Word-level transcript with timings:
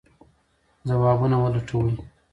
ځوابونه 0.87 1.37
ولټوئ. 1.39 1.93